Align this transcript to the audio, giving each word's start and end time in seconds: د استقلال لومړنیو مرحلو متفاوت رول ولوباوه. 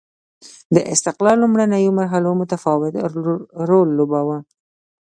د 0.75 0.77
استقلال 0.93 1.37
لومړنیو 1.41 1.95
مرحلو 1.99 2.31
متفاوت 2.41 2.93
رول 3.69 3.87
ولوباوه. 3.91 4.37